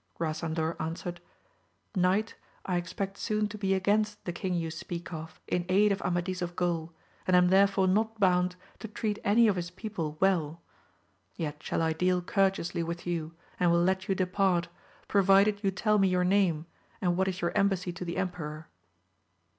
[0.19, 1.19] Grasandor an swered,
[1.95, 2.33] Knight,
[2.65, 6.41] I expect soon to be against the king you speak of, in aid of Amadis
[6.41, 6.91] of Gaul,
[7.27, 10.63] and am there fore not bound to treat any of his people well
[11.35, 14.69] 3 yet shall I deal courteously with you, and will let you depart,
[15.07, 16.65] provided you tell me your name,
[16.99, 18.69] and what is your em bassy to the emperor.